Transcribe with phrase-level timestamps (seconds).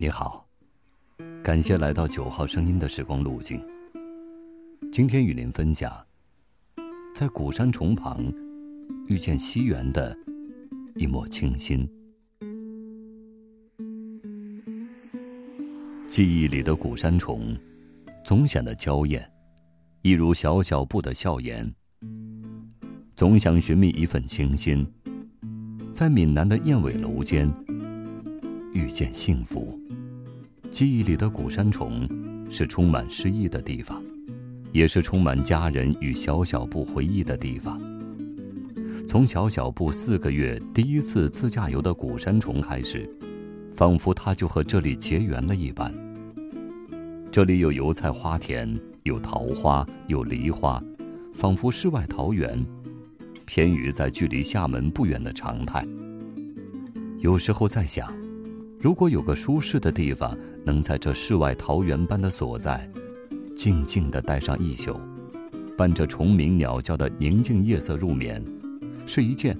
[0.00, 0.46] 你好，
[1.42, 3.60] 感谢来到九号声音的时光路径。
[4.92, 5.92] 今天与您分享，
[7.12, 8.32] 在古山重旁
[9.08, 10.16] 遇见西园的
[10.94, 11.84] 一抹清新。
[16.06, 17.52] 记忆里的古山重，
[18.24, 19.28] 总显得娇艳，
[20.02, 21.68] 一如小小布的笑颜。
[23.16, 24.86] 总想寻觅一份清新，
[25.92, 27.52] 在闽南的燕尾楼间
[28.72, 29.78] 遇见幸福。
[30.70, 32.08] 记忆里的古山重，
[32.50, 34.02] 是充满诗意的地方，
[34.72, 37.80] 也是充满家人与小小布回忆的地方。
[39.06, 43.08] 从小小布四个月第一次自驾游的古山重开始，
[43.74, 45.92] 仿佛他就和这里结缘了一般。
[47.32, 50.82] 这里有油菜花田，有桃花，有梨花，
[51.34, 52.64] 仿佛世外桃源。
[53.46, 55.86] 偏于在距离厦门不远的长泰。
[57.20, 58.12] 有时候在想，
[58.80, 62.88] 如果有个舒适的地方，能在这世外桃源般的所在，
[63.56, 64.94] 静静地待上一宿，
[65.76, 68.42] 伴着虫鸣鸟叫的宁静夜色入眠，
[69.04, 69.58] 是一件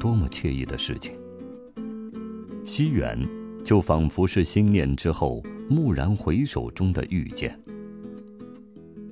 [0.00, 1.14] 多么惬意的事情。
[2.64, 3.16] 西园，
[3.62, 5.40] 就仿佛是心念之后
[5.70, 7.56] 蓦然回首中的遇见。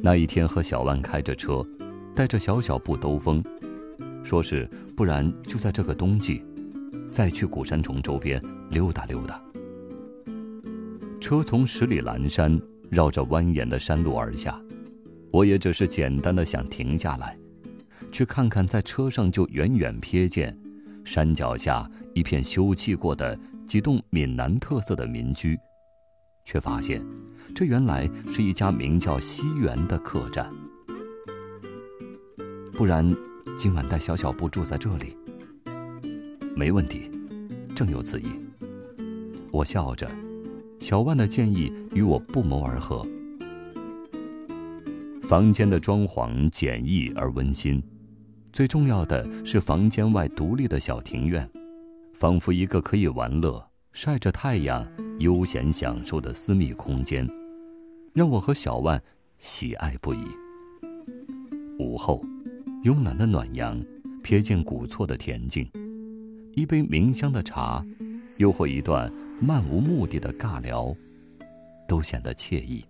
[0.00, 1.64] 那一天和小万开着车，
[2.12, 3.40] 带着小小布兜风。
[4.24, 6.42] 说是，不然就在这个冬季，
[7.12, 9.40] 再去古山重周边溜达溜达。
[11.20, 12.60] 车从十里蓝山
[12.90, 14.60] 绕着蜿蜒的山路而下，
[15.30, 17.38] 我也只是简单的想停下来，
[18.10, 20.58] 去看看在车上就远远瞥见，
[21.04, 25.56] 山脚下一片修葺过的几栋闽南特色的民居，
[26.44, 27.04] 却发现，
[27.54, 30.50] 这原来是一家名叫西园的客栈。
[32.72, 33.14] 不然。
[33.54, 35.14] 今晚带小小布住在这里，
[36.54, 37.10] 没问题，
[37.74, 38.26] 正有此意。
[39.50, 40.10] 我笑着，
[40.80, 43.06] 小万的建议与我不谋而合。
[45.22, 47.82] 房间的装潢简易而温馨，
[48.52, 51.48] 最重要的是房间外独立的小庭院，
[52.12, 54.86] 仿佛一个可以玩乐、晒着太阳、
[55.18, 57.26] 悠闲享受的私密空间，
[58.12, 59.02] 让我和小万
[59.38, 60.22] 喜爱不已。
[61.78, 62.22] 午后。
[62.84, 63.80] 慵懒的暖阳，
[64.24, 65.64] 瞥见古厝的恬静，
[66.54, 67.84] 一杯茗香的茶，
[68.36, 70.94] 又或一段漫无目的的尬聊，
[71.88, 72.84] 都显得惬意。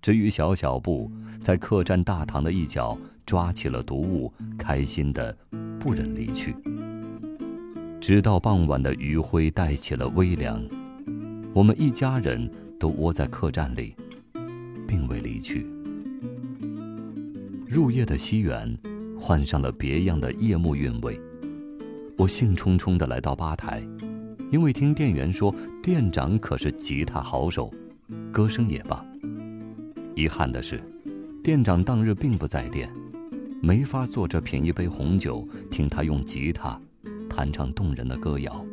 [0.00, 1.10] 至于小小布，
[1.42, 2.96] 在客栈大堂的一角
[3.26, 5.36] 抓起了毒物，开心的
[5.78, 6.54] 不忍离去。
[8.00, 10.64] 直到傍晚的余晖带起了微凉，
[11.52, 12.48] 我们一家人
[12.78, 13.94] 都窝在客栈里，
[14.86, 15.66] 并未离去。
[17.68, 18.78] 入夜的西园，
[19.18, 21.20] 换上了别样的夜幕韵味。
[22.16, 23.86] 我兴冲冲地来到吧台，
[24.50, 27.70] 因为听店员说店长可是吉他好手，
[28.32, 29.04] 歌声也棒。
[30.14, 30.80] 遗憾的是，
[31.44, 32.90] 店长当日并不在店，
[33.60, 36.80] 没法坐着品一杯红酒，听他用吉他
[37.28, 38.64] 弹唱动人的歌谣。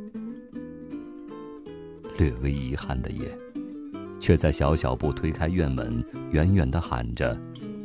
[2.18, 3.30] 略微遗憾的夜，
[4.20, 7.38] 却在小小布推开院门，远远地喊着：“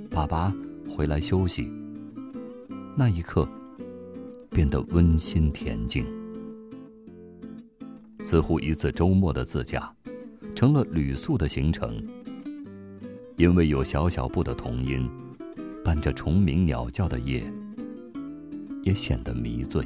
[0.08, 0.54] 爸爸。”
[0.88, 1.70] 回来休息。
[2.96, 3.46] 那一刻，
[4.58, 6.04] 变得温馨恬静，
[8.24, 9.88] 似乎一次周末的自驾，
[10.52, 11.96] 成了旅宿的行程。
[13.36, 15.08] 因为有小小布的童音，
[15.84, 17.48] 伴着虫鸣鸟叫的夜，
[18.82, 19.80] 也显得迷醉。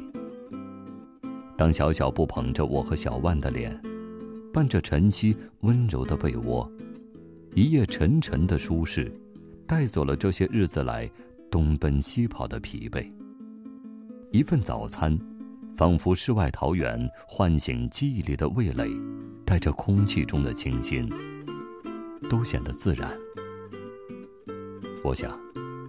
[1.55, 3.79] 当小小布捧着我和小万的脸，
[4.55, 6.67] 伴着晨曦温柔的被窝，
[7.55, 9.13] 一夜沉沉的舒适。
[9.67, 11.11] 带走了这些日子来
[11.51, 13.13] 东奔西跑的疲惫。
[14.33, 15.19] 一份早餐，
[15.77, 16.99] 仿佛世外桃源，
[17.29, 18.91] 唤醒记忆里的味蕾，
[19.45, 21.07] 带着空气中的清新，
[22.31, 23.13] 都显得自然。
[25.05, 25.39] 我想，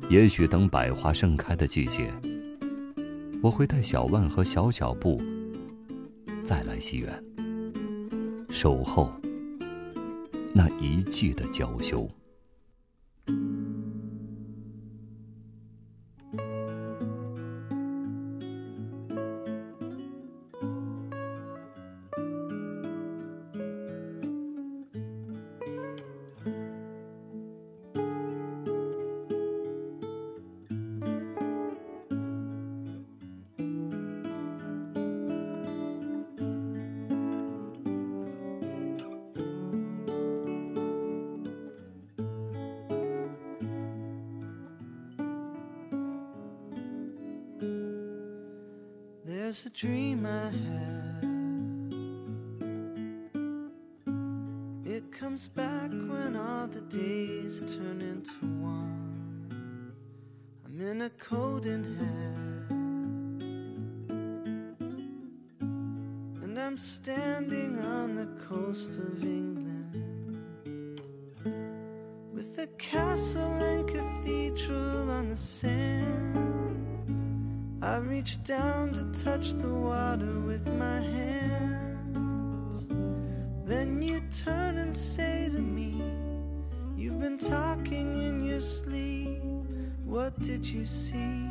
[0.09, 2.13] 也许等百花盛开的季节，
[3.41, 5.21] 我会带小万和小小布
[6.43, 7.23] 再来西园，
[8.49, 9.09] 守候
[10.53, 12.09] 那一季的娇羞。
[49.53, 51.23] There's a dream I have
[54.83, 59.93] It comes back when all the days turn into one.
[60.65, 62.71] I'm in a coat and hat.
[66.41, 70.19] And I'm standing on the coast of England.
[72.33, 76.32] With a castle and cathedral on the sand.
[77.83, 82.87] I reach down to touch the water with my hands.
[83.65, 86.01] Then you turn and say to me,
[86.95, 89.43] You've been talking in your sleep.
[90.05, 91.45] What did you see?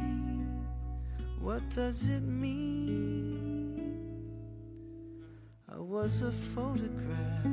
[1.39, 4.01] What does it mean?
[5.69, 7.45] I was a photograph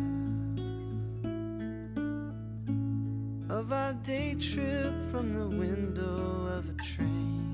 [3.49, 7.48] of our day trip from the window of a train.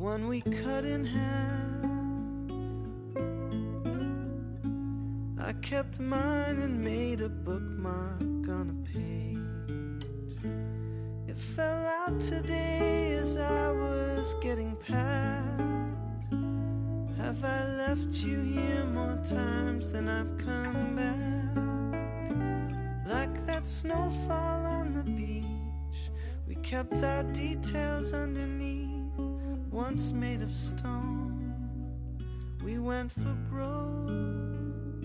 [0.00, 1.84] One we cut in half.
[5.38, 9.36] I kept mine and made a bookmark on a page.
[11.28, 15.60] It fell out today as I was getting packed.
[17.18, 21.56] Have I left you here more times than I've come back?
[23.06, 26.10] Like that snowfall on the beach,
[26.48, 28.89] we kept our details underneath,
[29.90, 31.52] once made of stone.
[32.62, 35.04] We went for broke.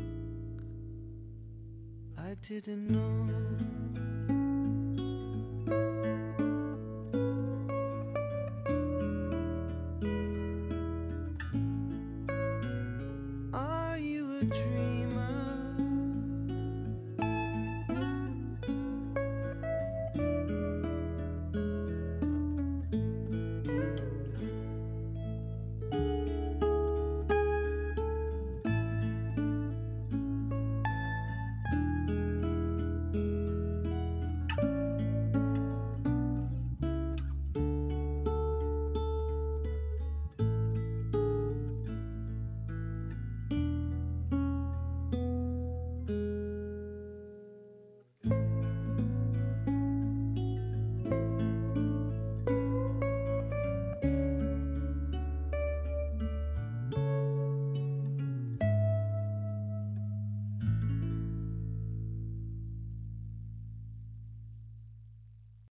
[2.19, 4.04] I didn't know.